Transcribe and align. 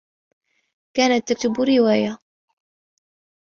كانت 0.95 1.27
تكتب 1.33 1.53
رواية. 1.61 2.19